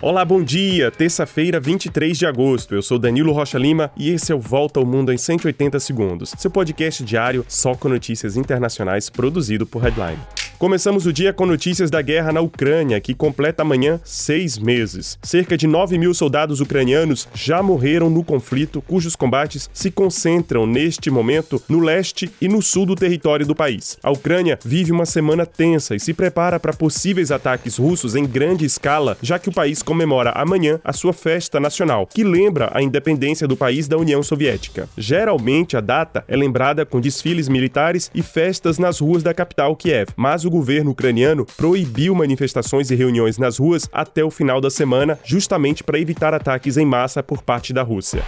Olá, 0.00 0.24
bom 0.24 0.42
dia! 0.42 0.90
Terça-feira, 0.90 1.60
23 1.60 2.18
de 2.18 2.26
agosto. 2.26 2.74
Eu 2.74 2.82
sou 2.82 2.98
Danilo 2.98 3.32
Rocha 3.32 3.56
Lima 3.56 3.90
e 3.96 4.10
esse 4.10 4.32
é 4.32 4.34
o 4.34 4.40
Volta 4.40 4.80
ao 4.80 4.84
Mundo 4.84 5.12
em 5.12 5.16
180 5.16 5.78
Segundos, 5.80 6.34
seu 6.36 6.50
podcast 6.50 7.02
diário 7.04 7.44
só 7.48 7.74
com 7.74 7.88
notícias 7.88 8.36
internacionais 8.36 9.08
produzido 9.08 9.64
por 9.64 9.82
Headline. 9.82 10.18
Começamos 10.58 11.04
o 11.04 11.12
dia 11.12 11.32
com 11.32 11.44
notícias 11.44 11.90
da 11.90 12.00
guerra 12.00 12.32
na 12.32 12.40
Ucrânia, 12.40 13.00
que 13.00 13.12
completa 13.12 13.62
amanhã 13.62 14.00
seis 14.04 14.56
meses. 14.56 15.18
Cerca 15.20 15.56
de 15.56 15.66
9 15.66 15.98
mil 15.98 16.14
soldados 16.14 16.60
ucranianos 16.60 17.28
já 17.34 17.60
morreram 17.60 18.08
no 18.08 18.22
conflito, 18.22 18.80
cujos 18.80 19.16
combates 19.16 19.68
se 19.74 19.90
concentram 19.90 20.64
neste 20.64 21.10
momento 21.10 21.60
no 21.68 21.80
leste 21.80 22.30
e 22.40 22.48
no 22.48 22.62
sul 22.62 22.86
do 22.86 22.94
território 22.94 23.44
do 23.44 23.54
país. 23.54 23.98
A 24.02 24.12
Ucrânia 24.12 24.58
vive 24.64 24.92
uma 24.92 25.04
semana 25.04 25.44
tensa 25.44 25.96
e 25.96 26.00
se 26.00 26.14
prepara 26.14 26.60
para 26.60 26.72
possíveis 26.72 27.32
ataques 27.32 27.76
russos 27.76 28.14
em 28.14 28.24
grande 28.24 28.64
escala, 28.64 29.18
já 29.20 29.40
que 29.40 29.48
o 29.48 29.52
país 29.52 29.82
comemora 29.82 30.30
amanhã 30.30 30.80
a 30.84 30.92
sua 30.92 31.12
festa 31.12 31.58
nacional, 31.58 32.06
que 32.06 32.22
lembra 32.22 32.70
a 32.72 32.80
independência 32.80 33.48
do 33.48 33.56
país 33.56 33.88
da 33.88 33.98
União 33.98 34.22
Soviética. 34.22 34.88
Geralmente, 34.96 35.76
a 35.76 35.80
data 35.80 36.24
é 36.28 36.36
lembrada 36.36 36.86
com 36.86 37.00
desfiles 37.00 37.48
militares 37.48 38.10
e 38.14 38.22
festas 38.22 38.78
nas 38.78 39.00
ruas 39.00 39.22
da 39.22 39.34
capital 39.34 39.74
Kiev, 39.74 40.10
mas 40.16 40.43
o 40.44 40.50
governo 40.50 40.90
ucraniano 40.90 41.46
proibiu 41.56 42.14
manifestações 42.14 42.90
e 42.90 42.94
reuniões 42.94 43.38
nas 43.38 43.58
ruas 43.58 43.88
até 43.92 44.24
o 44.24 44.30
final 44.30 44.60
da 44.60 44.70
semana, 44.70 45.18
justamente 45.24 45.82
para 45.82 45.98
evitar 45.98 46.34
ataques 46.34 46.76
em 46.76 46.86
massa 46.86 47.22
por 47.22 47.42
parte 47.42 47.72
da 47.72 47.82
Rússia. 47.82 48.22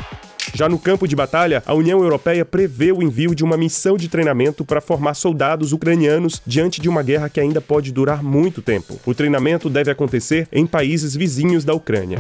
Já 0.54 0.68
no 0.68 0.78
campo 0.78 1.06
de 1.06 1.16
batalha, 1.16 1.62
a 1.66 1.74
União 1.74 2.00
Europeia 2.02 2.44
prevê 2.44 2.92
o 2.92 3.02
envio 3.02 3.34
de 3.34 3.44
uma 3.44 3.56
missão 3.56 3.96
de 3.96 4.08
treinamento 4.08 4.64
para 4.64 4.80
formar 4.80 5.14
soldados 5.14 5.72
ucranianos 5.72 6.40
diante 6.46 6.80
de 6.80 6.88
uma 6.88 7.02
guerra 7.02 7.28
que 7.28 7.40
ainda 7.40 7.60
pode 7.60 7.92
durar 7.92 8.22
muito 8.22 8.62
tempo. 8.62 8.98
O 9.04 9.14
treinamento 9.14 9.68
deve 9.68 9.90
acontecer 9.90 10.48
em 10.52 10.66
países 10.66 11.14
vizinhos 11.14 11.64
da 11.64 11.74
Ucrânia. 11.74 12.18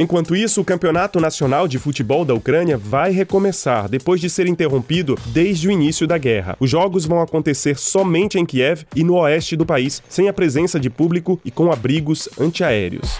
Enquanto 0.00 0.36
isso, 0.36 0.60
o 0.60 0.64
Campeonato 0.64 1.18
Nacional 1.18 1.66
de 1.66 1.76
Futebol 1.76 2.24
da 2.24 2.32
Ucrânia 2.32 2.78
vai 2.78 3.10
recomeçar 3.10 3.88
depois 3.88 4.20
de 4.20 4.30
ser 4.30 4.46
interrompido 4.46 5.18
desde 5.26 5.66
o 5.66 5.72
início 5.72 6.06
da 6.06 6.16
guerra. 6.16 6.56
Os 6.60 6.70
jogos 6.70 7.04
vão 7.04 7.20
acontecer 7.20 7.76
somente 7.76 8.38
em 8.38 8.46
Kiev 8.46 8.84
e 8.94 9.02
no 9.02 9.16
oeste 9.16 9.56
do 9.56 9.66
país, 9.66 10.00
sem 10.08 10.28
a 10.28 10.32
presença 10.32 10.78
de 10.78 10.88
público 10.88 11.40
e 11.44 11.50
com 11.50 11.72
abrigos 11.72 12.28
antiaéreos. 12.40 13.18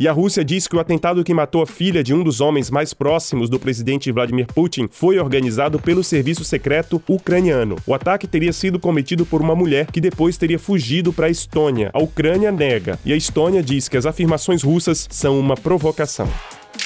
E 0.00 0.06
a 0.06 0.12
Rússia 0.12 0.44
diz 0.44 0.68
que 0.68 0.76
o 0.76 0.78
atentado 0.80 1.24
que 1.24 1.34
matou 1.34 1.60
a 1.60 1.66
filha 1.66 2.04
de 2.04 2.14
um 2.14 2.22
dos 2.22 2.40
homens 2.40 2.70
mais 2.70 2.94
próximos 2.94 3.50
do 3.50 3.58
presidente 3.58 4.12
Vladimir 4.12 4.46
Putin 4.46 4.88
foi 4.88 5.18
organizado 5.18 5.80
pelo 5.80 6.04
serviço 6.04 6.44
secreto 6.44 7.02
ucraniano. 7.08 7.74
O 7.84 7.92
ataque 7.92 8.28
teria 8.28 8.52
sido 8.52 8.78
cometido 8.78 9.26
por 9.26 9.40
uma 9.40 9.56
mulher 9.56 9.90
que 9.90 10.00
depois 10.00 10.36
teria 10.36 10.58
fugido 10.58 11.12
para 11.12 11.26
a 11.26 11.30
Estônia. 11.30 11.90
A 11.92 12.00
Ucrânia 12.00 12.52
nega 12.52 12.96
e 13.04 13.12
a 13.12 13.16
Estônia 13.16 13.60
diz 13.60 13.88
que 13.88 13.96
as 13.96 14.06
afirmações 14.06 14.62
russas 14.62 15.08
são 15.10 15.38
uma 15.38 15.56
provocação. 15.56 16.28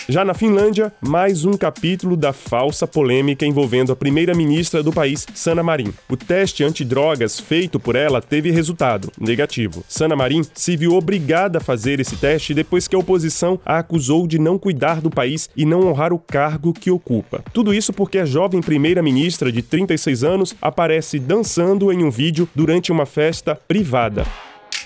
Já 0.08 0.24
na 0.24 0.34
Finlândia, 0.34 0.92
mais 1.00 1.44
um 1.44 1.52
capítulo 1.52 2.16
da 2.16 2.32
falsa 2.32 2.86
polêmica 2.86 3.46
envolvendo 3.46 3.92
a 3.92 3.96
primeira-ministra 3.96 4.82
do 4.82 4.92
país, 4.92 5.26
Sanna 5.32 5.62
Marin. 5.62 5.92
O 6.08 6.16
teste 6.16 6.64
antidrogas 6.64 7.38
feito 7.38 7.78
por 7.78 7.94
ela 7.94 8.20
teve 8.20 8.50
resultado 8.50 9.10
negativo. 9.18 9.84
Sanna 9.88 10.16
Marin 10.16 10.42
se 10.54 10.76
viu 10.76 10.94
obrigada 10.94 11.58
a 11.58 11.60
fazer 11.60 12.00
esse 12.00 12.16
teste 12.16 12.52
depois 12.52 12.88
que 12.88 12.96
a 12.96 12.98
oposição 12.98 13.60
a 13.64 13.78
acusou 13.78 14.26
de 14.26 14.38
não 14.38 14.58
cuidar 14.58 15.00
do 15.00 15.10
país 15.10 15.48
e 15.56 15.64
não 15.64 15.86
honrar 15.86 16.12
o 16.12 16.18
cargo 16.18 16.72
que 16.72 16.90
ocupa. 16.90 17.44
Tudo 17.52 17.72
isso 17.72 17.92
porque 17.92 18.18
a 18.18 18.24
jovem 18.24 18.60
primeira-ministra 18.60 19.52
de 19.52 19.62
36 19.62 20.24
anos 20.24 20.54
aparece 20.60 21.18
dançando 21.18 21.92
em 21.92 22.02
um 22.02 22.10
vídeo 22.10 22.48
durante 22.54 22.90
uma 22.90 23.06
festa 23.06 23.54
privada. 23.54 24.26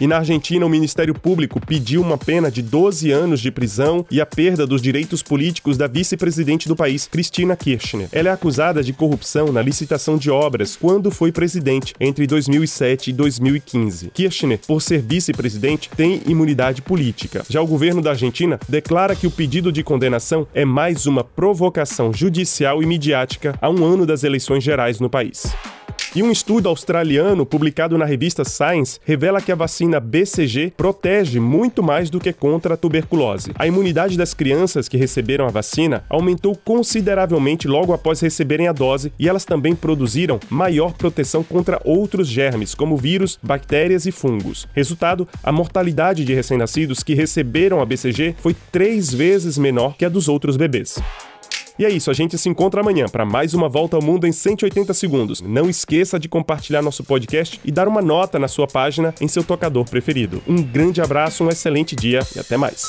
E 0.01 0.07
na 0.07 0.19
Argentina, 0.19 0.67
o 0.67 0.69
Ministério 0.69 1.15
Público 1.15 1.61
pediu 1.61 2.03
uma 2.03 2.19
pena 2.19 2.51
de 2.51 2.61
12 2.61 3.11
anos 3.11 3.41
de 3.41 3.51
prisão 3.51 4.05
e 4.11 4.21
a 4.21 4.27
perda 4.27 4.67
dos 4.67 4.83
direitos 4.83 5.23
políticos 5.23 5.79
da 5.79 5.87
vice-presidente 5.87 6.69
do 6.69 6.77
país, 6.77 7.07
Cristina 7.07 7.57
Kirchner. 7.57 8.09
Ela 8.13 8.29
é 8.29 8.33
acusada 8.33 8.83
de 8.83 8.93
corrupção 8.93 9.51
na 9.53 9.63
licitação 9.63 10.19
de 10.19 10.31
obras 10.31 10.77
quando 10.77 11.11
foi 11.11 11.33
presidente 11.33 11.95
entre 11.99 12.27
2007 12.27 13.11
e 13.11 13.13
2015. 13.13 14.11
Kirchner, 14.13 14.61
por 14.67 14.83
ser 14.83 15.01
vice-presidente, 15.01 15.89
tem 15.97 16.21
imunidade 16.27 16.83
política. 16.83 17.45
Já 17.49 17.63
o 17.63 17.67
governo 17.67 18.03
da 18.03 18.11
Argentina 18.11 18.61
declara 18.69 19.17
que 19.17 19.27
o 19.27 19.31
pedido 19.31 19.73
de 19.73 19.83
condenação 19.83 20.47
é 20.55 20.65
mais 20.65 21.07
uma 21.07 21.25
provocação 21.25 22.13
judicial 22.13 22.83
e 22.83 22.87
midiática 22.87 23.57
a 23.61 23.71
um 23.71 23.85
ano 23.85 24.05
das 24.05 24.25
eleições 24.25 24.63
gerais 24.63 25.01
no 25.01 25.09
país. 25.09 25.47
E 26.17 26.23
um 26.23 26.33
estudo 26.33 26.71
australiano 26.71 27.45
publicado 27.45 27.99
na 27.99 28.07
revista 28.07 28.43
Science 28.43 28.99
revela 29.05 29.39
que 29.39 29.53
a 29.53 29.55
vacina 29.55 30.01
BCG 30.01 30.73
protege 30.75 31.39
muito 31.39 31.83
mais 31.83 32.09
do 32.09 32.19
que 32.19 32.33
contra 32.33 32.73
a 32.73 32.77
tuberculose. 32.79 33.53
A 33.55 33.67
imunidade 33.67 34.17
das 34.17 34.33
crianças 34.33 34.89
que 34.89 34.97
receberam 34.97 35.47
a 35.47 35.51
vacina 35.51 36.07
aumentou 36.09 36.57
consideravelmente 36.57 37.69
logo 37.69 37.93
após 37.93 38.19
receberem 38.19 38.67
a 38.67 38.73
dose 38.73 39.13
e 39.19 39.29
elas 39.29 39.45
também 39.45 39.77
produziram 39.77 40.41
maior 40.49 40.95
proteção 40.95 41.45
contra 41.45 41.83
outros 41.85 42.29
germes, 42.29 42.75
como 42.75 42.97
vírus, 42.97 43.39
bactérias 43.43 44.07
e 44.07 44.11
fungos. 44.11 44.67
Resultado: 44.73 45.29
a 45.45 45.53
mortalidade 45.53 46.25
de 46.25 46.33
recém-nascidos 46.33 47.03
que 47.03 47.13
receberam 47.13 47.79
a 47.79 47.85
BCG 47.85 48.37
foi 48.39 48.57
três 48.73 49.13
vezes 49.13 49.59
menor 49.59 49.99
que 49.99 50.05
a 50.07 50.09
dos 50.09 50.31
outros 50.31 50.57
bebês. 50.57 50.99
E 51.79 51.85
é 51.85 51.91
isso, 51.91 52.11
a 52.11 52.15
gente 52.15 52.39
se 52.39 52.49
encontra 52.49 52.81
amanhã 52.81 53.07
para 53.07 53.25
mais 53.25 53.53
uma 53.53 53.69
volta 53.69 53.97
ao 53.97 54.03
mundo 54.03 54.27
em 54.27 54.33
180 54.33 54.95
segundos. 54.95 55.43
Não 55.43 55.69
esqueça 55.69 56.19
de 56.19 56.29
compartilhar 56.29 56.81
nosso 56.81 57.05
podcast 57.05 57.61
e 57.65 57.71
dar 57.71 57.87
uma 57.87 58.01
nota 58.01 58.39
na 58.39 58.49
sua 58.49 58.67
página 58.67 59.15
em 59.21 59.29
seu 59.29 59.45
tocador 59.45 59.85
preferido. 59.85 60.43
Um 60.47 60.63
grande 60.63 61.03
abraço, 61.03 61.45
um 61.45 61.49
excelente 61.49 61.95
dia 61.95 62.21
e 62.35 62.39
até 62.39 62.57
mais. 62.57 62.89